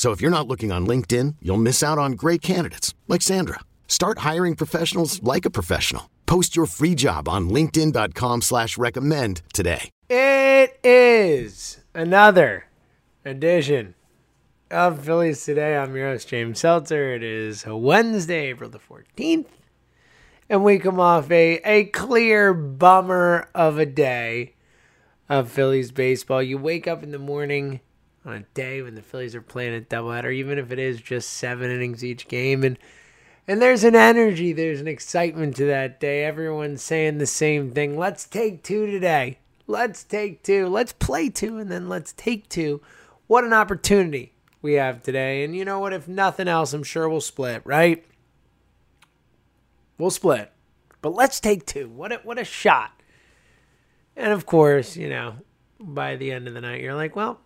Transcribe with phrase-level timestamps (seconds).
[0.00, 3.60] So if you're not looking on LinkedIn, you'll miss out on great candidates like Sandra.
[3.86, 6.08] Start hiring professionals like a professional.
[6.24, 9.90] Post your free job on LinkedIn.com slash recommend today.
[10.08, 12.64] It is another
[13.26, 13.94] edition
[14.70, 15.76] of Phillies Today.
[15.76, 17.14] I'm your host, James Seltzer.
[17.14, 19.48] It is Wednesday, April the 14th.
[20.48, 24.54] And we come off a, a clear bummer of a day
[25.28, 26.42] of Phillies baseball.
[26.42, 27.80] You wake up in the morning
[28.24, 31.30] on a day when the Phillies are playing a doubleheader, even if it is just
[31.30, 32.78] seven innings each game, and
[33.48, 36.24] and there's an energy, there's an excitement to that day.
[36.24, 37.98] Everyone's saying the same thing.
[37.98, 39.38] Let's take two today.
[39.66, 40.68] Let's take two.
[40.68, 42.80] Let's play two, and then let's take two.
[43.26, 45.44] What an opportunity we have today.
[45.44, 45.92] And you know what?
[45.92, 48.04] If nothing else, I'm sure we'll split, right?
[49.98, 50.52] We'll split.
[51.02, 51.88] But let's take two.
[51.88, 52.92] What a, what a shot.
[54.16, 55.36] And of course, you know,
[55.78, 57.40] by the end of the night, you're like, well,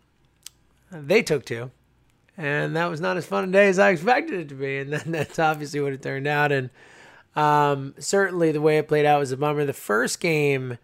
[1.03, 1.71] they took two.
[2.37, 4.79] And that was not as fun a day as I expected it to be.
[4.79, 6.53] And then that's obviously what it turned out.
[6.53, 6.71] And
[7.37, 9.65] um, certainly the way it played out was a bummer.
[9.65, 10.79] The first game,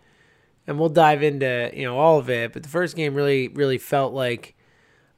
[0.67, 3.79] and we'll dive into, you know, all of it, but the first game really, really
[3.79, 4.55] felt like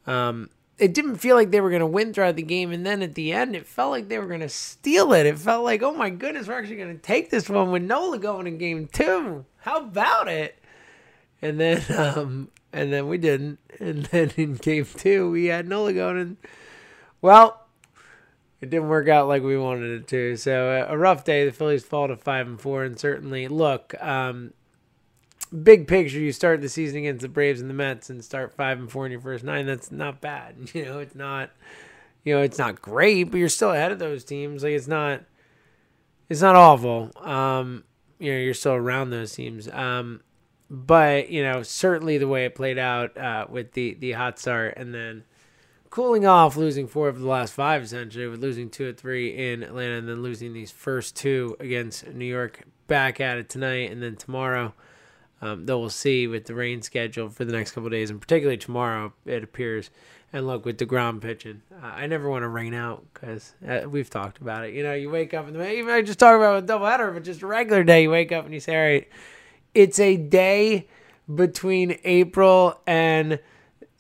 [0.07, 2.73] um, it didn't feel like they were going to win throughout the game.
[2.73, 5.27] And then at the end, it felt like they were going to steal it.
[5.27, 8.19] It felt like, oh my goodness, we're actually going to take this one with Nola
[8.19, 9.45] going in game two.
[9.59, 10.59] How about it?
[11.41, 13.59] And then um, and then we didn't.
[13.79, 16.37] And then in game two, we had going, and
[17.21, 17.67] well,
[18.61, 20.37] it didn't work out like we wanted it to.
[20.37, 21.45] So uh, a rough day.
[21.45, 23.95] The Phillies fall to five and four, and certainly look.
[24.01, 24.53] Um,
[25.63, 28.79] big picture, you start the season against the Braves and the Mets and start five
[28.79, 29.67] and four in your first nine.
[29.67, 30.57] That's not bad.
[30.75, 31.51] You know, it's not.
[32.25, 34.63] You know, it's not great, but you're still ahead of those teams.
[34.63, 35.23] Like it's not.
[36.29, 37.11] It's not awful.
[37.21, 37.85] Um,
[38.21, 39.69] you know, you're still around those teams.
[39.69, 40.21] Um,
[40.73, 44.75] but you know, certainly the way it played out uh, with the the hot start
[44.79, 45.23] and then
[45.91, 49.63] cooling off, losing four of the last five essentially, with losing two or three in
[49.63, 52.65] Atlanta and then losing these first two against New York.
[52.87, 54.73] Back at it tonight and then tomorrow.
[55.43, 58.57] Um, though we'll see with the rain schedule for the next couple days, and particularly
[58.57, 59.91] tomorrow, it appears.
[60.33, 64.09] And look with Degrom pitching, uh, I never want to rain out because uh, we've
[64.09, 64.73] talked about it.
[64.73, 67.43] You know, you wake up the even I just talk about a doubleheader, but just
[67.43, 69.09] a regular day, you wake up and you say, all right
[69.75, 70.89] it's a day
[71.33, 73.39] between April and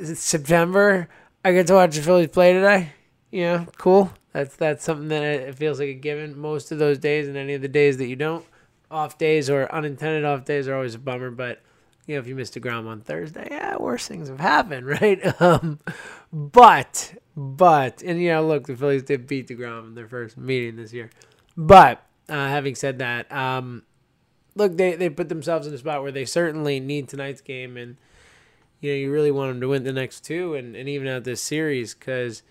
[0.03, 1.09] September.
[1.44, 2.93] I get to watch the Phillies play today.
[3.31, 4.12] You know, cool.
[4.33, 6.38] That's that's something that it feels like a given.
[6.38, 8.44] Most of those days and any of the days that you don't,
[8.91, 11.31] off days or unintended off days are always a bummer.
[11.31, 11.62] But
[12.06, 15.41] you know, if you missed Degrom on Thursday, yeah, worse things have happened, right?
[15.41, 15.81] Um,
[16.33, 20.77] but but and you know, look, the Phillies did beat Degrom in their first meeting
[20.77, 21.10] this year.
[21.56, 23.83] But uh, having said that, um,
[24.55, 27.97] look, they, they put themselves in a spot where they certainly need tonight's game, and
[28.81, 31.25] you know you really want them to win the next two and, and even out
[31.25, 32.43] this series because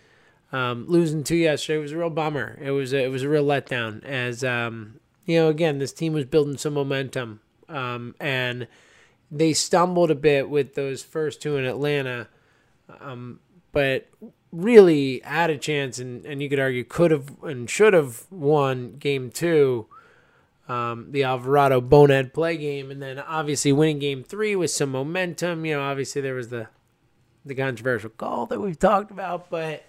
[0.51, 2.57] um, losing two yesterday was a real bummer.
[2.61, 6.13] It was a, it was a real letdown as um, you know again this team
[6.13, 8.67] was building some momentum um, and
[9.29, 12.27] they stumbled a bit with those first two in Atlanta,
[12.99, 13.39] um,
[13.71, 14.09] but
[14.51, 18.97] really had a chance and, and you could argue could have and should have won
[18.97, 19.87] game two
[20.71, 25.65] um, the Alvarado bonehead play game, and then obviously winning game three with some momentum.
[25.65, 26.69] You know, obviously there was the
[27.45, 29.83] the controversial call that we've talked about, but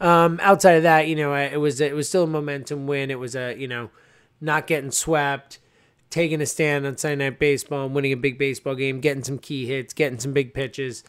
[0.00, 3.12] um, outside of that, you know, it was it was still a momentum win.
[3.12, 3.90] It was a you know
[4.40, 5.60] not getting swept,
[6.10, 9.38] taking a stand on Sunday Night Baseball, and winning a big baseball game, getting some
[9.38, 11.04] key hits, getting some big pitches,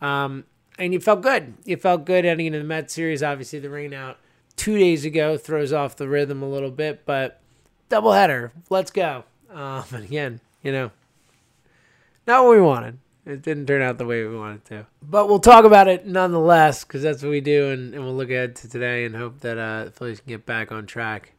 [0.00, 0.44] um,
[0.78, 1.54] and you felt good.
[1.64, 3.24] You felt good heading into the Mets series.
[3.24, 4.18] Obviously, the rain out
[4.54, 7.40] two days ago throws off the rhythm a little bit, but
[7.88, 8.50] doubleheader.
[8.70, 9.24] Let's go.
[9.50, 10.90] Um, and again, you know,
[12.26, 12.98] not what we wanted.
[13.26, 14.86] It didn't turn out the way we wanted to.
[15.02, 18.30] But we'll talk about it nonetheless because that's what we do, and, and we'll look
[18.30, 21.32] ahead to today and hope that uh, the Phillies can get back on track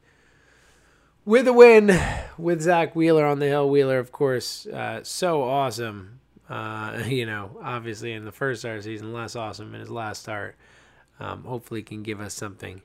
[1.25, 1.99] with a win
[2.37, 3.69] with Zack Wheeler on the hill.
[3.69, 6.19] Wheeler, of course, uh, so awesome.
[6.49, 9.89] Uh, you know, obviously in the first start of the season, less awesome in his
[9.89, 10.55] last start.
[11.19, 12.81] Um, hopefully, can give us something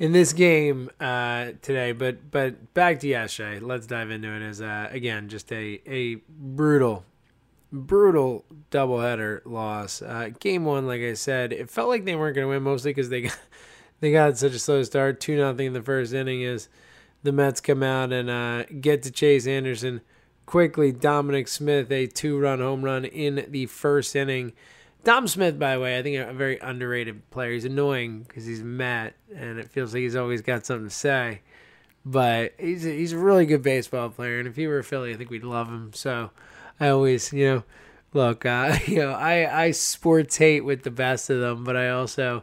[0.00, 1.92] in this game uh, today.
[1.92, 3.60] But but back to yesterday.
[3.60, 4.42] Let's dive into it.
[4.42, 7.04] As uh, again, just a a brutal,
[7.70, 10.02] brutal doubleheader loss.
[10.02, 12.90] Uh, game one, like I said, it felt like they weren't going to win mostly
[12.90, 13.38] because they got,
[14.00, 15.20] they got such a slow start.
[15.20, 16.68] Two nothing in the first inning is
[17.22, 20.00] the Mets come out and uh, get to Chase Anderson
[20.46, 20.90] quickly.
[20.90, 24.54] Dominic Smith, a two run home run in the first inning.
[25.02, 27.52] Dom Smith, by the way, I think a very underrated player.
[27.52, 31.40] He's annoying because he's Met, and it feels like he's always got something to say.
[32.04, 35.12] But he's a, he's a really good baseball player, and if he were a Philly,
[35.12, 35.92] I think we'd love him.
[35.94, 36.30] So
[36.78, 37.62] I always, you know,
[38.12, 41.90] look, uh, you know, I I sports hate with the best of them, but I
[41.90, 42.42] also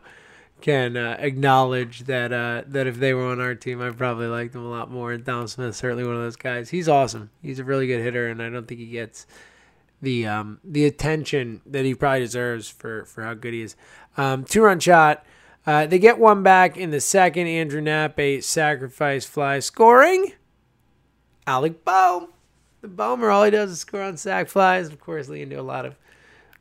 [0.61, 4.51] can uh, acknowledge that uh, that if they were on our team, I probably like
[4.51, 5.11] them a lot more.
[5.11, 6.69] And Dom Smith's certainly one of those guys.
[6.69, 7.29] He's awesome.
[7.41, 9.27] He's a really good hitter, and I don't think he gets
[10.01, 13.75] the um, the attention that he probably deserves for for how good he is.
[14.15, 15.25] Um, two run shot.
[15.65, 17.47] Uh, they get one back in the second.
[17.47, 20.33] Andrew Knapp a sacrifice fly scoring.
[21.45, 22.27] Alec Bohm,
[22.81, 24.87] the Bomer, all he does is score on sac flies.
[24.87, 25.95] Of course, leading to a lot of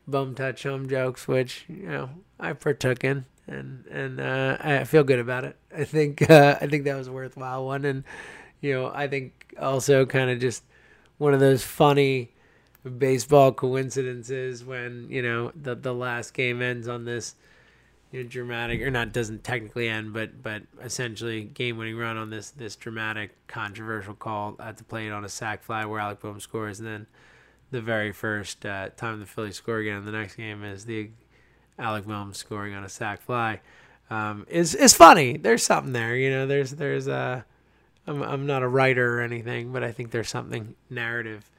[0.07, 5.03] bum touch home jokes, which you know I partook in and and uh, I feel
[5.03, 5.55] good about it.
[5.75, 8.03] I think uh, I think that was a worthwhile one, and
[8.61, 10.63] you know I think also kind of just
[11.17, 12.31] one of those funny
[12.87, 17.35] baseball coincidences when you know the the last game ends on this
[18.11, 22.29] you know, dramatic or not doesn't technically end, but but essentially game winning run on
[22.29, 26.39] this this dramatic controversial call at the plate on a sac fly where Alec Bohm
[26.39, 27.07] scores, and then
[27.71, 31.09] the very first uh, time the Phillies score again in the next game is the
[31.77, 33.59] Alec Bohm scoring on a sac fly.
[34.09, 35.35] Um, is is funny.
[35.35, 36.47] There's something there, you know.
[36.47, 37.45] There's there's a.
[38.05, 41.49] I'm I'm not a writer or anything, but I think there's something narrative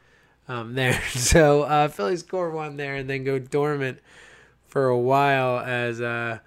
[0.48, 1.00] um, there.
[1.10, 4.00] So uh, Phillies score one there and then go dormant
[4.66, 6.38] for a while as uh,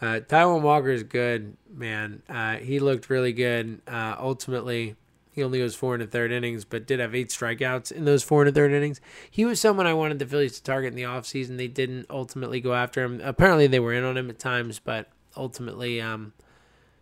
[0.00, 2.22] uh, Taijuan Walker is good, man.
[2.28, 3.80] Uh, he looked really good.
[3.86, 4.96] Uh, ultimately,
[5.32, 8.22] he only goes four and a third innings, but did have eight strikeouts in those
[8.22, 9.00] four and a third innings.
[9.30, 11.56] He was someone I wanted the Phillies to target in the offseason.
[11.56, 13.20] They didn't ultimately go after him.
[13.22, 16.32] Apparently, they were in on him at times, but ultimately um,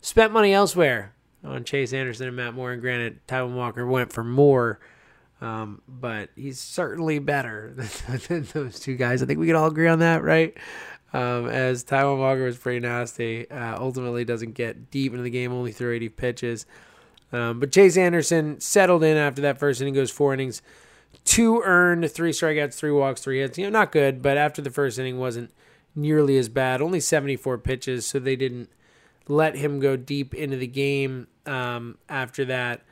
[0.00, 2.72] spent money elsewhere on Chase Anderson and Matt Moore.
[2.72, 4.78] And granted, Taijuan Walker went for more,
[5.40, 9.22] um, but he's certainly better than, than, those two guys.
[9.22, 10.56] I think we can all agree on that, right?
[11.12, 15.52] Um, as Taijuan Walker was pretty nasty, uh, ultimately doesn't get deep into the game,
[15.52, 16.66] only threw 80 pitches.
[17.32, 20.62] Um, but Chase Anderson settled in after that first inning, goes four innings,
[21.24, 23.58] two earned, three strikeouts, three walks, three hits.
[23.58, 25.50] You know, not good, but after the first inning wasn't
[25.94, 26.80] nearly as bad.
[26.80, 28.68] Only 74 pitches, so they didn't
[29.28, 32.82] let him go deep into the game um, after that.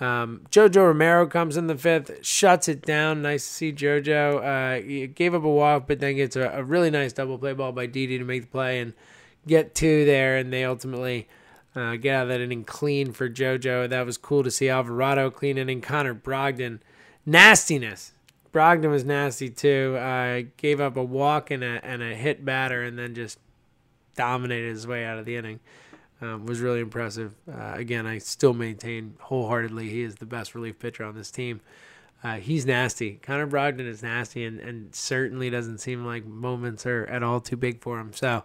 [0.00, 3.22] Um, Jojo Romero comes in the fifth, shuts it down.
[3.22, 4.42] Nice to see Jojo.
[4.42, 7.52] Uh, he gave up a walk, but then gets a, a really nice double play
[7.52, 8.94] ball by Didi to make the play and
[9.46, 11.28] get two there, and they ultimately–
[11.74, 13.88] uh, get out of that inning clean for JoJo.
[13.88, 15.80] That was cool to see Alvarado clean inning.
[15.80, 16.80] Connor Brogdon,
[17.24, 18.12] nastiness.
[18.52, 19.96] Brogdon was nasty too.
[19.96, 23.38] Uh, gave up a walk and a and a hit batter, and then just
[24.16, 25.60] dominated his way out of the inning.
[26.22, 27.34] Um, was really impressive.
[27.50, 31.60] Uh, again, I still maintain wholeheartedly he is the best relief pitcher on this team.
[32.22, 33.18] Uh, he's nasty.
[33.22, 37.56] Connor Brogdon is nasty, and, and certainly doesn't seem like moments are at all too
[37.56, 38.12] big for him.
[38.12, 38.44] So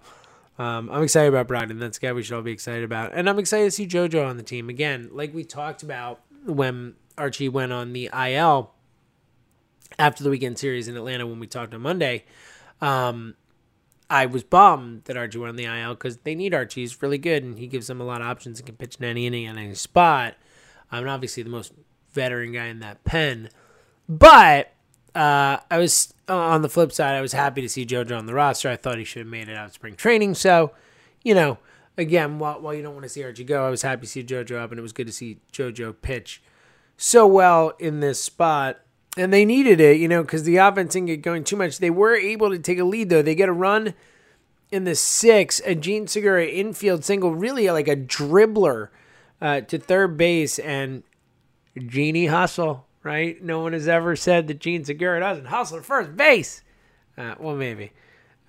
[0.58, 1.80] um, I'm excited about Brogdon.
[1.80, 3.12] That's a guy we should all be excited about.
[3.14, 4.70] And I'm excited to see JoJo on the team.
[4.70, 8.72] Again, like we talked about when Archie went on the IL
[10.00, 12.24] after the weekend series in Atlanta when we talked on Monday.
[12.82, 13.36] Um,
[14.10, 16.82] I was bummed that Archie went on the IL because they need Archie.
[16.82, 19.06] He's really good and he gives them a lot of options and can pitch in
[19.06, 20.36] any inning and any spot.
[20.92, 21.74] I'm obviously the most
[22.14, 23.50] veteran guy in that pen.
[24.08, 24.72] But
[25.16, 28.26] uh, I was uh, on the flip side, I was happy to see JoJo on
[28.26, 28.70] the roster.
[28.70, 30.36] I thought he should have made it out of spring training.
[30.36, 30.72] So,
[31.24, 31.58] you know,
[31.98, 34.24] again, while, while you don't want to see Archie go, I was happy to see
[34.24, 36.42] JoJo up, and it was good to see JoJo pitch
[36.98, 38.80] so well in this spot.
[39.18, 41.78] And they needed it, you know, because the offense didn't get going too much.
[41.78, 43.22] They were able to take a lead, though.
[43.22, 43.94] They get a run
[44.72, 48.90] in the six, a Jean Segura infield single, really like a dribbler
[49.40, 51.04] uh, to third base, and
[51.78, 53.42] Jeannie Hustle right?
[53.42, 56.64] No one has ever said that Jean Segura doesn't hustle at first base.
[57.16, 57.92] Uh, well, maybe.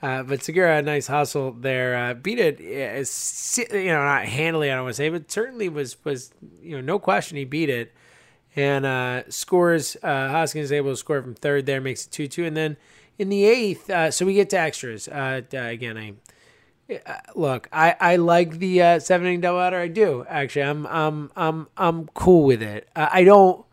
[0.03, 1.95] Uh, but Segura had a nice hustle there.
[1.95, 6.03] Uh, beat it, you know, not handily, I don't want to say, but certainly was,
[6.05, 6.33] was,
[6.63, 7.93] you know, no question he beat it.
[8.57, 9.97] And uh, scores.
[10.03, 12.45] Uh, Hoskins is able to score from third there, makes it 2 2.
[12.47, 12.77] And then
[13.19, 15.07] in the eighth, uh, so we get to extras.
[15.09, 16.15] Uh, again, I.
[16.89, 19.75] Uh, look, I, I like the uh, seven inning doubleheader.
[19.75, 20.63] I do actually.
[20.63, 22.89] I'm I'm I'm I'm cool with it.
[22.95, 23.67] I don't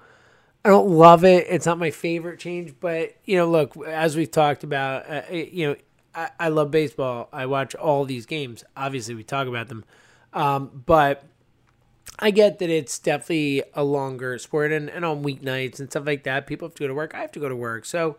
[0.66, 1.48] I don't love it.
[1.50, 5.68] It's not my favorite change, but you know, look, as we've talked about, uh, you
[5.68, 5.76] know,
[6.16, 7.28] I, I, love baseball.
[7.34, 8.64] I watch all these games.
[8.78, 9.84] Obviously, we talk about them,
[10.32, 11.26] um, but
[12.20, 16.24] I get that it's definitely a longer sport, and, and on weeknights and stuff like
[16.24, 17.16] that, people have to go to work.
[17.16, 18.18] I have to go to work, so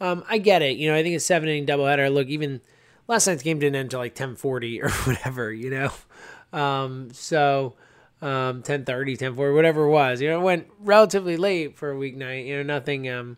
[0.00, 0.76] um, I get it.
[0.76, 2.12] You know, I think a seven inning doubleheader.
[2.12, 2.60] Look, even
[3.08, 5.52] last night's game didn't end until like ten forty or whatever.
[5.52, 7.74] You know, um, so
[8.22, 10.20] um, 10.30, 10.40, whatever it was.
[10.20, 12.46] You know, it went relatively late for a weeknight.
[12.46, 13.08] You know, nothing.
[13.08, 13.36] Um,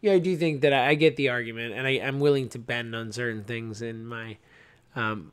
[0.00, 2.58] yeah, I do think that I, I get the argument, and I, I'm willing to
[2.58, 4.38] bend on certain things in my,
[4.96, 5.32] um,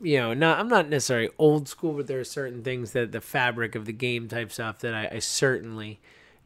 [0.00, 3.20] you know, not I'm not necessarily old school, but there are certain things that the
[3.20, 6.00] fabric of the game type stuff that I, I certainly,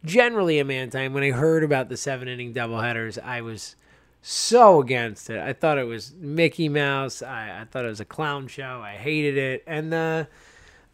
[0.04, 1.00] generally am anti.
[1.00, 3.76] And When I heard about the seven inning doubleheaders, I was
[4.22, 5.40] so against it.
[5.40, 7.22] I thought it was Mickey Mouse.
[7.22, 8.80] I, I thought it was a clown show.
[8.82, 10.24] I hated it, and uh,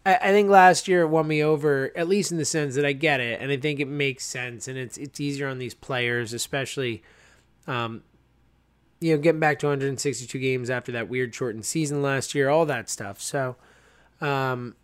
[0.05, 2.87] I, I think last year it won me over, at least in the sense that
[2.87, 5.75] I get it, and I think it makes sense, and it's it's easier on these
[5.75, 7.03] players, especially,
[7.67, 8.03] um,
[9.01, 12.67] you know, getting back to 162 games after that weird shortened season last year, all
[12.67, 13.21] that stuff.
[13.21, 13.57] So,
[14.21, 14.75] um,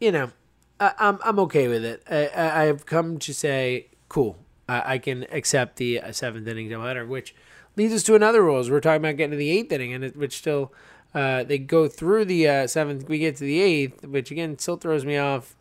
[0.00, 0.30] you know,
[0.78, 2.02] I, am I'm, I'm okay with it.
[2.10, 4.38] I, I have come to say, cool,
[4.68, 7.34] I, I can accept the uh, seventh inning doubleheader, which
[7.76, 8.62] leads us to another rule.
[8.68, 10.72] We're talking about getting to the eighth inning, and it, which still
[11.14, 13.08] uh, they go through the uh, seventh.
[13.08, 15.54] We get to the eighth, which again still throws me off.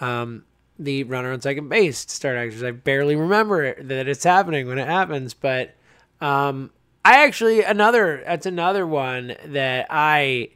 [0.00, 0.44] Um,
[0.78, 2.62] the runner on second base to start actors.
[2.62, 5.74] I barely remember it, that it's happening when it happens, but
[6.22, 6.70] um,
[7.04, 10.50] I actually another that's another one that I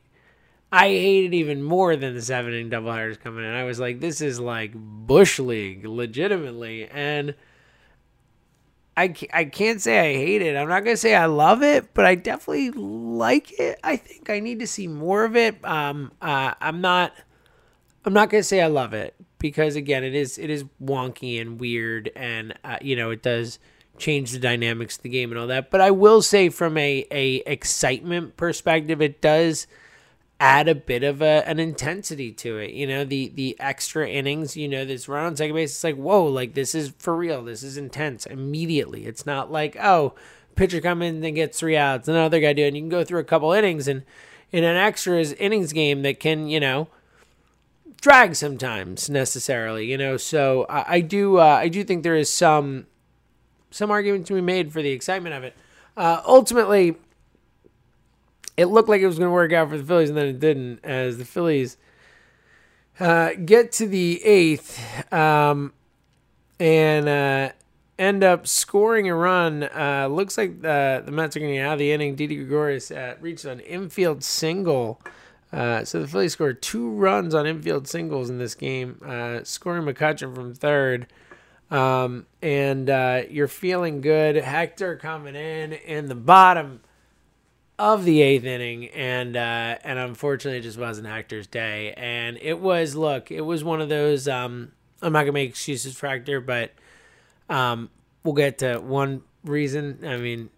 [0.71, 3.51] I hated even more than the seven inning doubleheaders coming in.
[3.53, 7.35] I was like, this is like bush league, legitimately, and
[8.97, 10.57] I, I can't say I hate it.
[10.57, 13.79] I'm not to say I love it, but I definitely like it.
[13.83, 15.65] I think I need to see more of it.
[15.65, 17.13] Um, uh, I'm not
[18.05, 21.61] I'm not to say I love it because again, it is it is wonky and
[21.61, 23.59] weird and uh, you know, it does
[23.97, 25.71] change the dynamics of the game and all that.
[25.71, 29.67] But I will say from a a excitement perspective, it does
[30.41, 32.73] add a bit of a, an intensity to it.
[32.73, 35.97] You know, the the extra innings, you know, this run on second base, it's like,
[35.97, 37.43] whoa, like this is for real.
[37.43, 39.07] This is intense immediately.
[39.07, 40.15] It's not like, oh,
[40.55, 42.69] pitcher come in and gets three outs, another guy do it.
[42.69, 44.03] And you can go through a couple innings and
[44.53, 46.89] in an extras innings game that can, you know,
[48.01, 50.17] drag sometimes necessarily, you know.
[50.17, 52.87] So I, I do uh, I do think there is some
[53.75, 55.57] some argument to be made for the excitement of it.
[55.97, 56.95] Uh, ultimately,
[58.57, 60.39] it looked like it was going to work out for the Phillies, and then it
[60.39, 61.77] didn't, as the Phillies
[63.01, 65.73] uh, get to the eighth um,
[66.61, 67.53] and uh,
[67.99, 69.65] end up scoring a run.
[69.65, 72.15] Uh, looks like the, the Mets are going to get out of the inning.
[72.15, 75.01] Didi Gregorius uh, reached an infield single.
[75.53, 79.85] Uh, so the Phillies scored two runs on infield singles in this game, uh, scoring
[79.85, 81.09] McCutchen from third.
[81.71, 84.37] Um, and uh, you're feeling good.
[84.37, 86.81] Hector coming in in the bottom
[87.79, 91.93] of the eighth inning, and uh, and unfortunately, it just wasn't Hector's day.
[91.97, 94.29] And it was look, it was one of those.
[94.29, 96.73] Um, I'm not gonna make excuses for Hector, but
[97.49, 97.91] um,
[98.23, 100.01] we'll get to one reason.
[100.05, 100.51] I mean,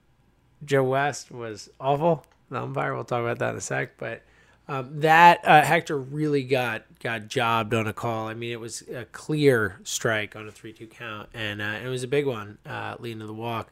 [0.64, 2.26] Joe West was awful.
[2.50, 2.94] The umpire.
[2.94, 4.22] We'll talk about that in a sec, but.
[4.68, 8.26] Um, that uh, Hector really got got jobbed on a call.
[8.26, 12.02] I mean, it was a clear strike on a three-two count, and uh, it was
[12.02, 13.70] a big one, uh, leading to the walk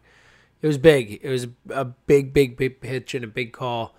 [0.65, 1.21] it was big.
[1.23, 3.95] It was a big, big, big pitch and a big call.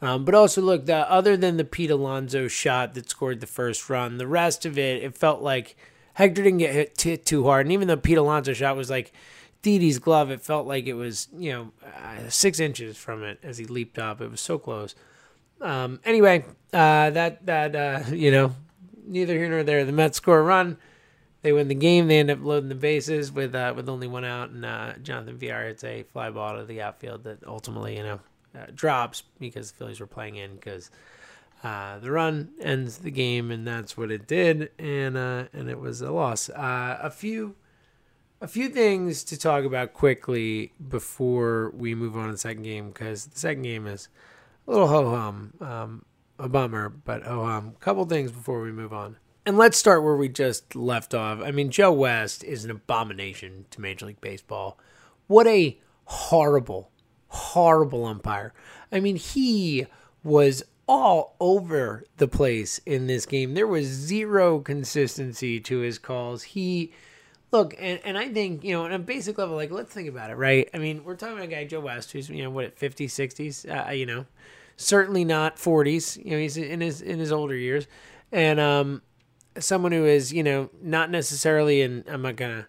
[0.00, 3.90] Um, but also, look, the, other than the Pete Alonso shot that scored the first
[3.90, 5.76] run, the rest of it, it felt like
[6.14, 7.66] Hector didn't get hit too hard.
[7.66, 9.12] And even though Pete Alonso shot was like
[9.60, 13.58] Didi's glove, it felt like it was, you know, uh, six inches from it as
[13.58, 14.22] he leaped up.
[14.22, 14.94] It was so close.
[15.60, 18.54] Um, anyway, uh, that, that uh, you know,
[19.06, 19.84] neither here nor there.
[19.84, 20.78] The Mets score a run.
[21.42, 22.08] They win the game.
[22.08, 25.38] They end up loading the bases with uh, with only one out, and uh, Jonathan
[25.38, 28.20] Villar hits a fly ball to the outfield that ultimately, you know,
[28.54, 30.90] uh, drops because the Phillies were playing in because
[31.62, 35.78] uh, the run ends the game, and that's what it did, and uh, and it
[35.78, 36.48] was a loss.
[36.50, 37.54] Uh, a few
[38.40, 42.88] a few things to talk about quickly before we move on to the second game
[42.88, 44.08] because the second game is
[44.66, 46.04] a little ho hum, um,
[46.38, 47.74] a bummer, but ho hum.
[47.76, 49.16] A couple things before we move on.
[49.44, 51.40] And let's start where we just left off.
[51.40, 54.78] I mean, Joe West is an abomination to Major League Baseball.
[55.28, 56.90] What a horrible,
[57.28, 58.52] horrible umpire.
[58.90, 59.86] I mean, he
[60.24, 63.54] was all over the place in this game.
[63.54, 66.42] There was zero consistency to his calls.
[66.42, 66.92] He
[67.56, 70.30] look, and, and I think, you know, on a basic level, like, let's think about
[70.30, 70.68] it, right?
[70.74, 73.88] I mean, we're talking about a guy, Joe West, who's, you know, what, 50s, 60s,
[73.88, 74.26] uh, you know,
[74.76, 77.86] certainly not 40s, you know, he's in his, in his older years.
[78.32, 79.02] And, um,
[79.58, 82.66] someone who is, you know, not necessarily in, I'm not gonna,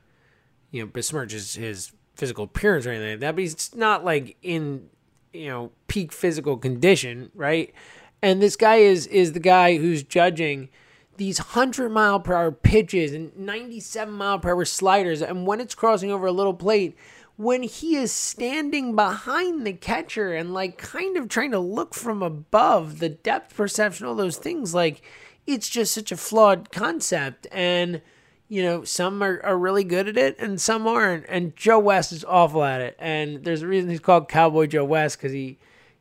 [0.72, 4.38] you know, besmirch his, his physical appearance or anything like that, but he's not like
[4.41, 4.89] in,
[5.34, 7.74] you know, peak physical condition, right?
[8.22, 10.70] And this guy is, is the guy who's judging,
[11.17, 15.21] these 100 mile per hour pitches and 97 mile per hour sliders.
[15.21, 16.95] And when it's crossing over a little plate,
[17.36, 22.24] when he is standing behind the catcher and like kind of trying to look from
[22.24, 25.01] above, the depth perception, all those things, like
[25.45, 27.47] it's just such a flawed concept.
[27.51, 28.01] And,
[28.47, 31.25] you know, some are, are really good at it and some aren't.
[31.29, 32.95] And Joe West is awful at it.
[32.97, 35.59] And there's a reason he's called Cowboy Joe West because he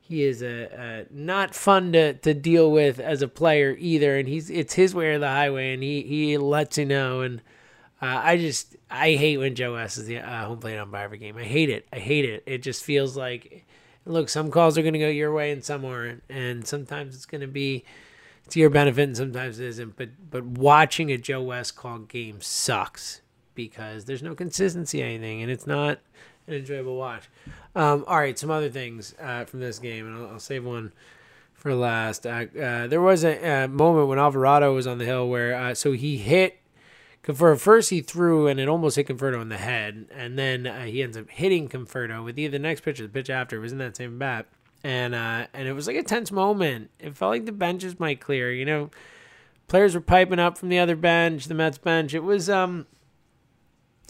[0.08, 4.28] he is a, a, not fun to, to deal with as a player either, and
[4.28, 7.22] he's it's his way or the highway, and he he lets you know.
[7.22, 7.42] And
[8.00, 11.18] uh, I just I hate when Joe West is the uh, home plate umpire every
[11.18, 11.36] game.
[11.36, 11.88] I hate it.
[11.92, 12.44] I hate it.
[12.46, 13.66] It just feels like
[14.04, 17.26] look, some calls are going to go your way and some aren't, and sometimes it's
[17.26, 17.84] going to be
[18.50, 19.96] to your benefit and sometimes it isn't.
[19.96, 23.22] But but watching a Joe West call game sucks
[23.56, 25.98] because there's no consistency anything, and it's not
[26.46, 27.24] an enjoyable watch.
[27.74, 30.92] Um, all right, some other things uh, from this game, and I'll, I'll save one
[31.54, 32.26] for last.
[32.26, 35.74] Uh, uh, there was a, a, moment when Alvarado was on the hill where, uh,
[35.74, 36.58] so he hit
[37.22, 37.58] Conforto.
[37.58, 41.02] First, he threw and it almost hit Conforto in the head, and then uh, he
[41.02, 43.56] ends up hitting Conforto with either the next pitch or the pitch after.
[43.56, 44.46] It was in that same bat,
[44.84, 46.90] and uh, and it was like a tense moment.
[47.00, 48.52] It felt like the benches might clear.
[48.52, 48.90] You know,
[49.68, 52.14] players were piping up from the other bench, the Mets bench.
[52.14, 52.86] It was um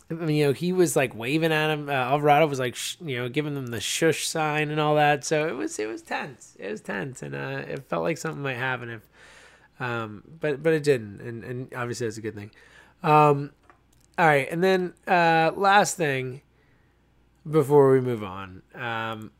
[0.08, 1.88] You know, he was like waving at him.
[1.88, 5.24] Uh, Alvarado was like, sh- you know, giving them the shush sign and all that.
[5.24, 6.56] So it was, it was tense.
[6.60, 9.02] It was tense, and uh, it felt like something might happen if,
[9.80, 12.52] um, but but it didn't, and and obviously that's a good thing.
[13.02, 13.50] Um,
[14.16, 16.42] all right, and then uh, last thing
[17.48, 19.32] before we move on, um,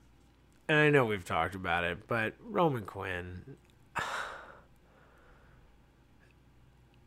[0.69, 3.57] and I know we've talked about it, but Roman Quinn,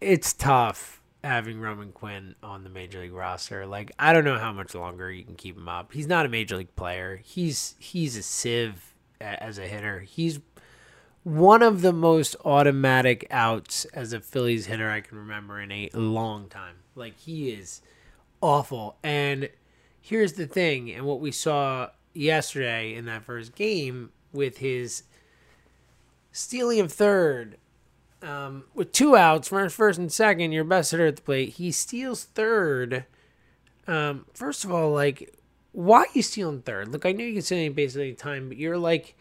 [0.01, 3.65] it's tough having Roman Quinn on the major league roster.
[3.65, 5.93] Like I don't know how much longer you can keep him up.
[5.93, 7.21] He's not a major league player.
[7.23, 9.99] He's he's a sieve as a hitter.
[9.99, 10.39] He's
[11.23, 15.89] one of the most automatic outs as a Phillies hitter I can remember in a
[15.93, 16.75] long time.
[16.95, 17.81] Like he is
[18.41, 18.97] awful.
[19.03, 19.49] And
[20.01, 25.03] here's the thing, and what we saw yesterday in that first game with his
[26.31, 27.57] stealing of third
[28.21, 31.49] um, with two outs, first, first and second, your best hitter at the plate.
[31.53, 33.05] He steals third.
[33.87, 35.35] Um, first of all, like,
[35.71, 36.89] why are you stealing third?
[36.89, 39.15] Look, I know you can steal any base at any time, but you're like,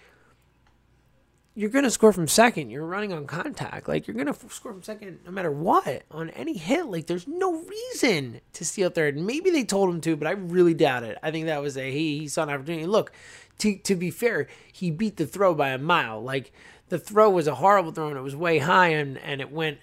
[1.54, 2.70] you're gonna score from second.
[2.70, 3.88] You're running on contact.
[3.88, 6.86] Like, you're gonna score from second no matter what on any hit.
[6.86, 9.16] Like, there's no reason to steal third.
[9.16, 11.18] Maybe they told him to, but I really doubt it.
[11.20, 12.20] I think that was a he.
[12.20, 12.86] He saw an opportunity.
[12.86, 13.10] Look,
[13.58, 16.22] to to be fair, he beat the throw by a mile.
[16.22, 16.52] Like
[16.88, 19.78] the throw was a horrible throw and it was way high and, and it went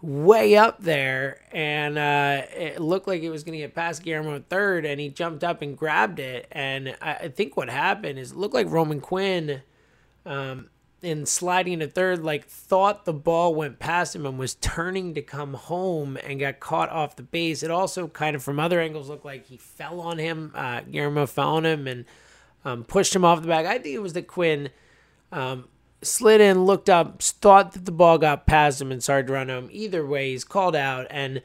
[0.00, 4.44] way up there and uh, it looked like it was going to get past Guillorme
[4.44, 8.38] third and he jumped up and grabbed it and I, think what happened is it
[8.38, 9.62] looked like Roman Quinn
[10.24, 10.70] um,
[11.02, 15.22] in sliding to third like thought the ball went past him and was turning to
[15.22, 17.64] come home and got caught off the base.
[17.64, 21.28] It also kind of from other angles looked like he fell on him uh, Guillorme
[21.28, 22.04] fell on him and
[22.64, 23.66] um, pushed him off the back.
[23.66, 24.70] I think it was that Quinn
[25.32, 25.68] um,
[26.02, 29.48] slid in, looked up, thought that the ball got past him and started to run
[29.48, 29.68] home.
[29.72, 31.42] Either way, he's called out, and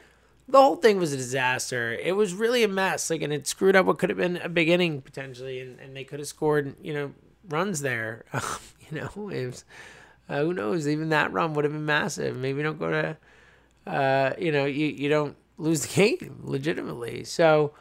[0.48, 1.94] the whole thing was a disaster.
[1.94, 3.10] It was really a mess.
[3.10, 6.04] Like, and it screwed up what could have been a beginning potentially, and, and they
[6.04, 7.14] could have scored, you know,
[7.50, 8.26] runs there.
[8.90, 9.66] you know, was,
[10.30, 10.88] uh, who knows?
[10.88, 12.36] Even that run would have been massive.
[12.36, 17.24] Maybe don't go to, uh, you know, you you don't lose the game legitimately.
[17.24, 17.74] So.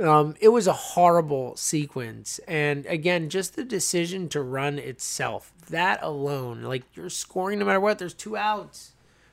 [0.00, 2.38] Um, it was a horrible sequence.
[2.46, 7.80] And again, just the decision to run itself, that alone, like you're scoring no matter
[7.80, 8.92] what, there's two outs.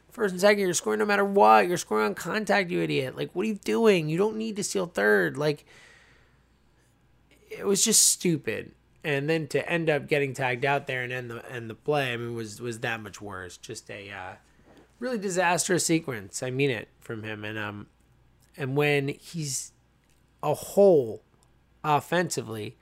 [0.10, 1.68] First and second, you're scoring no matter what.
[1.68, 3.18] You're scoring on contact, you idiot.
[3.18, 4.08] Like, what are you doing?
[4.08, 5.38] You don't need to steal third.
[5.38, 5.66] Like,
[7.50, 8.72] it was just stupid.
[9.04, 12.14] And then to end up getting tagged out there and end the end the play,
[12.14, 13.58] I mean, was was that much worse.
[13.58, 14.34] Just a uh,
[15.00, 16.42] really disastrous sequence.
[16.42, 17.46] I mean it from him.
[17.46, 17.88] And um,
[18.58, 19.74] and when he's
[20.46, 21.24] a hole
[21.84, 22.78] offensively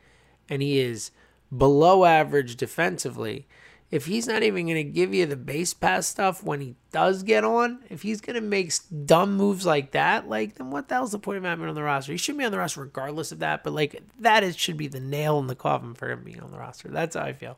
[0.50, 1.12] and he is
[1.56, 3.48] below average defensively,
[3.90, 7.24] if he's not even going to give you the base pass stuff when he does
[7.24, 8.74] get on, if he's going to make
[9.06, 11.76] dumb moves like that, like then what the hell's the point of having him on
[11.76, 12.12] the roster?
[12.12, 14.88] He should be on the roster regardless of that, but like that is should be
[14.88, 16.90] the nail in the coffin for him being on the roster.
[16.90, 17.58] That's how I feel.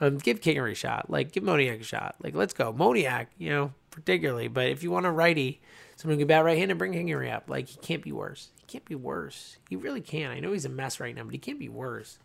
[0.00, 1.10] Um, give Kingery a shot.
[1.10, 2.16] Like, give Moniak a shot.
[2.22, 2.72] Like, let's go.
[2.72, 4.48] Moniak, you know, particularly.
[4.48, 5.60] But if you want a righty,
[5.96, 7.50] someone who can bat right handed, bring Kingery up.
[7.50, 8.48] Like, he can't be worse.
[8.70, 9.56] Can't be worse.
[9.68, 10.30] He really can.
[10.30, 12.20] I know he's a mess right now, but he can't be worse.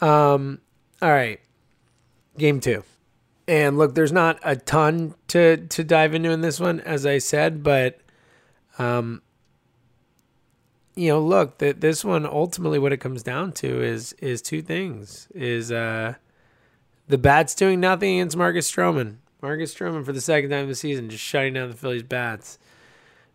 [0.00, 0.60] Um,
[1.02, 1.40] all right.
[2.38, 2.84] Game two.
[3.48, 7.18] And look, there's not a ton to to dive into in this one, as I
[7.18, 7.98] said, but
[8.78, 9.22] um,
[10.94, 14.62] you know, look, that this one ultimately what it comes down to is is two
[14.62, 16.14] things: is uh,
[17.08, 19.16] the bats doing nothing against Marcus Stroman.
[19.42, 22.56] Marcus Stroman for the second time this season just shutting down the Phillies bats.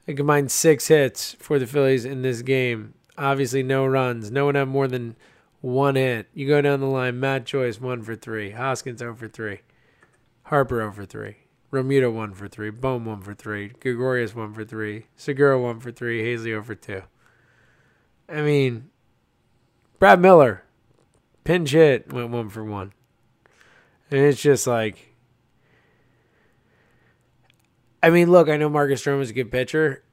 [0.06, 2.94] They combined six hits for the Phillies in this game.
[3.18, 4.30] Obviously, no runs.
[4.30, 5.16] No one had more than
[5.62, 6.28] one hit.
[6.34, 7.20] You go down the line.
[7.20, 8.52] Matt Joyce one for three.
[8.52, 9.62] Hoskins over for three.
[10.44, 11.38] Harper oh over three.
[11.72, 12.70] Realmuto one for three.
[12.70, 13.70] Bohm one for three.
[13.80, 15.08] Gregorius one for three.
[15.16, 16.22] Segura one for three.
[16.22, 17.02] Haseley over oh two.
[18.30, 18.90] I mean,
[19.98, 20.64] Brad Miller,
[21.44, 22.94] pinch hit, went one for one.
[24.12, 25.15] And it's just like,
[28.06, 30.04] I mean, look, I know Marcus Stroman is a good pitcher,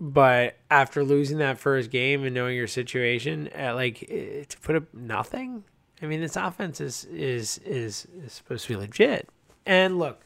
[0.00, 4.76] but after losing that first game and knowing your situation, uh, like uh, to put
[4.76, 5.64] up nothing,
[6.00, 9.28] I mean, this offense is is is, is supposed to be legit.
[9.66, 10.22] And look,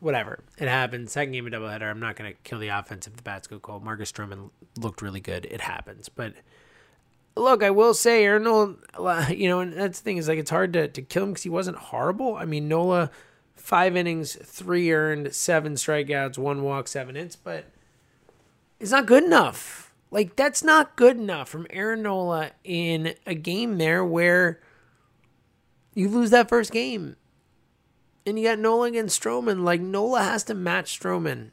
[0.00, 0.44] whatever.
[0.58, 1.08] It happened.
[1.08, 1.90] Second game of doubleheader.
[1.90, 3.82] I'm not going to kill the offense if the bats go cold.
[3.82, 5.46] Marcus Stroman looked really good.
[5.46, 6.10] It happens.
[6.10, 6.34] But
[7.36, 10.50] look, I will say, Aaron Nola, you know, and that's the thing is like it's
[10.50, 12.36] hard to, to kill him because he wasn't horrible.
[12.36, 13.10] I mean, Nola,
[13.56, 17.66] five innings, three earned, seven strikeouts, one walk, seven hits, but
[18.78, 19.92] it's not good enough.
[20.10, 24.60] Like, that's not good enough from Aaron Nola in a game there where
[25.94, 27.16] you lose that first game
[28.26, 29.62] and you got Nola against Stroman.
[29.62, 31.52] Like Nola has to match Stroman,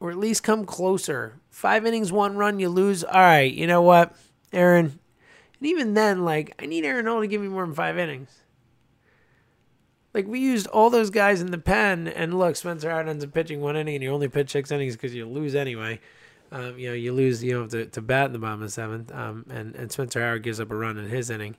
[0.00, 1.38] or at least come closer.
[1.50, 3.04] Five innings, one run, you lose.
[3.04, 4.16] All right, you know what,
[4.52, 4.98] Aaron?
[5.58, 8.30] And even then, like I need Aaron Nola to give me more than five innings.
[10.12, 13.32] Like we used all those guys in the pen, and look, Spencer Howard ends up
[13.32, 16.00] pitching one inning, and you only pitch six innings because you lose anyway.
[16.52, 18.72] Um, you know, you lose, you know, to, to bat in the bottom of the
[18.72, 21.56] seventh, um, and and Spencer Howard gives up a run in his inning.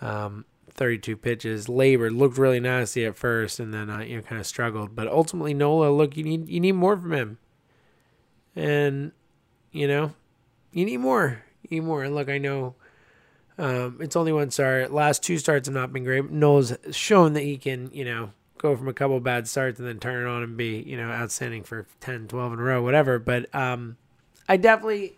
[0.00, 4.40] Um, 32 pitches, labored, looked really nasty at first, and then uh, you know kind
[4.40, 4.94] of struggled.
[4.94, 7.38] But ultimately, Nola, look, you need you need more from him,
[8.54, 9.12] and
[9.70, 10.12] you know,
[10.72, 12.02] you need more, you need more.
[12.02, 12.74] And look, I know
[13.58, 14.92] um, it's only one start.
[14.92, 16.30] Last two starts have not been great.
[16.30, 19.98] Nola's shown that he can, you know, go from a couple bad starts and then
[19.98, 23.18] turn it on and be, you know, outstanding for 10, 12 in a row, whatever.
[23.18, 23.96] But um,
[24.48, 25.16] I definitely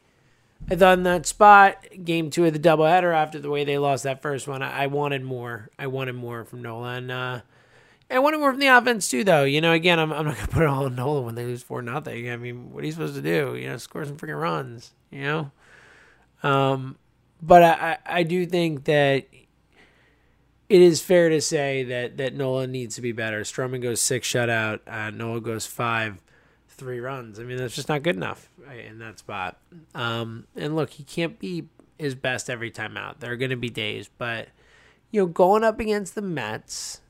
[0.71, 4.05] I thought in that spot, game two of the doubleheader, after the way they lost
[4.05, 5.71] that first one, I, I wanted more.
[5.79, 6.95] I wanted more from Nola.
[6.95, 7.41] And uh,
[8.11, 9.45] I wanted more from the offense, too, though.
[9.45, 11.45] You know, again, I'm, I'm not going to put it all on Nola when they
[11.45, 12.31] lose 4 nothing.
[12.31, 13.57] I mean, what are you supposed to do?
[13.57, 15.51] You know, score some freaking runs, you know?
[16.43, 16.97] Um,
[17.43, 19.27] but I, I do think that
[20.69, 23.41] it is fair to say that, that Nola needs to be better.
[23.41, 26.21] Stroman goes six shutout, uh, Nola goes five
[26.69, 27.41] three runs.
[27.41, 28.49] I mean, that's just not good enough
[28.87, 29.59] in that spot.
[29.95, 31.67] Um, and look, he can't be
[31.99, 33.21] his best every time out.
[33.21, 34.49] There are going to be days, but
[35.11, 37.01] you know, going up against the Mets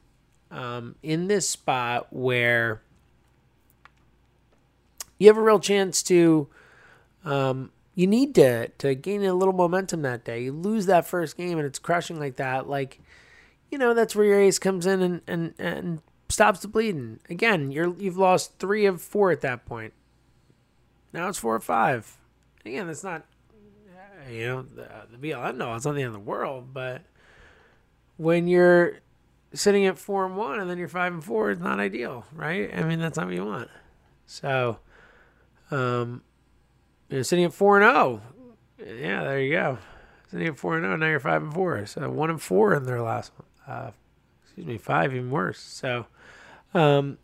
[0.50, 2.80] um, in this spot where
[5.18, 6.48] you have a real chance to,
[7.24, 10.44] um, you need to to gain a little momentum that day.
[10.44, 13.00] You lose that first game and it's crushing like that, like.
[13.70, 17.20] You know that's where your ace comes in and, and, and stops the bleeding.
[17.28, 19.92] Again, you're you've lost three of four at that point.
[21.12, 22.16] Now it's four or five.
[22.64, 23.26] Again, that's not
[24.30, 25.76] you know the, the be all end all.
[25.76, 27.02] It's not the end of the world, but
[28.16, 29.00] when you're
[29.52, 32.70] sitting at four and one and then you're five and four, it's not ideal, right?
[32.74, 33.68] I mean, that's not what you want.
[34.24, 34.78] So,
[35.70, 36.22] um,
[37.09, 37.94] you're sitting at four and zero.
[37.97, 38.85] Oh.
[38.85, 39.79] Yeah, there you go.
[40.31, 40.97] Sitting at four and zero.
[40.97, 41.85] Now you're five and four.
[41.87, 43.33] So one and four in their last,
[43.66, 43.90] uh,
[44.42, 45.59] excuse me, five even worse.
[45.59, 46.07] So,
[46.75, 47.18] um,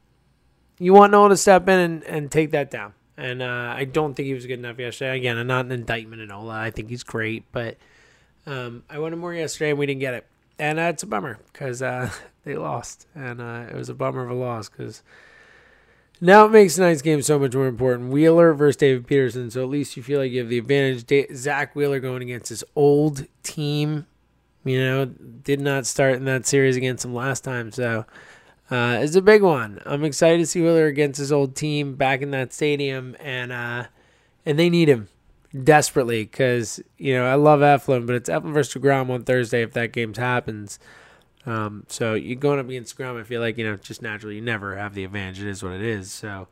[0.79, 2.95] you want Nola to step in and, and take that down.
[3.17, 5.17] And uh, I don't think he was good enough yesterday.
[5.17, 6.55] Again, I'm not an indictment of Nola.
[6.55, 7.77] I think he's great, but
[8.47, 10.27] um, I wanted more yesterday and we didn't get it.
[10.59, 12.11] And uh, it's a bummer because uh,
[12.45, 13.07] they lost.
[13.15, 15.03] And uh, it was a bummer of a loss because
[16.21, 18.11] now it makes tonight's game so much more important.
[18.11, 19.51] Wheeler versus David Peterson.
[19.51, 21.37] So at least you feel like you have the advantage.
[21.37, 24.07] Zack Wheeler going against his old team.
[24.65, 27.71] You know, did not start in that series against him last time.
[27.71, 28.07] So
[28.71, 29.81] uh, is a big one.
[29.85, 33.85] I'm excited to see Wheeler against his old team back in that stadium, and uh,
[34.47, 35.09] and they need him
[35.63, 39.73] desperately because you know I love Eflin, but it's Eflin versus Degrom on Thursday if
[39.73, 40.79] that game happens.
[41.47, 43.19] Um, so you're going up against Scrum.
[43.19, 45.41] I feel like you know just naturally you never have the advantage.
[45.43, 46.13] It is what it is.
[46.13, 46.49] So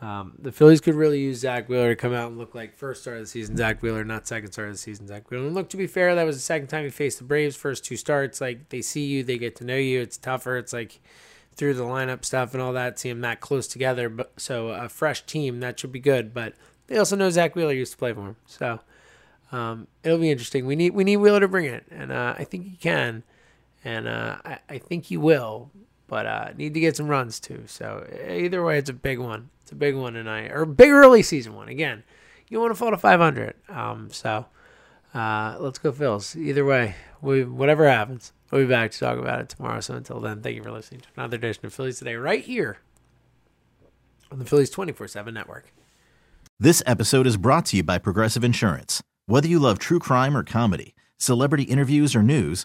[0.00, 3.02] Um, the Phillies could really use Zack Wheeler to come out and look like first
[3.02, 5.46] start of the season Zack Wheeler, not second start of the season Zack Wheeler.
[5.46, 7.54] And look, to be fair, that was the second time he faced the Braves.
[7.54, 10.00] First two starts, like they see you, they get to know you.
[10.00, 10.56] It's tougher.
[10.56, 10.98] It's like
[11.54, 12.98] through the lineup stuff and all that.
[12.98, 16.34] See that close together, but so a fresh team that should be good.
[16.34, 16.54] But
[16.88, 18.80] they also know Zack Wheeler used to play for him, so
[19.52, 20.66] um, it'll be interesting.
[20.66, 23.22] We need we need Wheeler to bring it, and uh, I think he can,
[23.84, 25.70] and uh, I, I think he will.
[26.06, 27.64] But uh, need to get some runs too.
[27.66, 29.48] So either way, it's a big one.
[29.62, 31.68] It's a big one tonight, or a big early season one.
[31.68, 32.02] Again,
[32.48, 33.54] you want to fall to 500.
[33.70, 34.44] Um, so
[35.14, 36.36] uh, let's go Phils.
[36.36, 39.80] Either way, we whatever happens, we'll be back to talk about it tomorrow.
[39.80, 42.78] So until then, thank you for listening to another edition of Phillies Today, right here
[44.30, 45.72] on the Phillies 24 7 network.
[46.58, 49.02] This episode is brought to you by Progressive Insurance.
[49.26, 52.64] Whether you love true crime or comedy, celebrity interviews or news,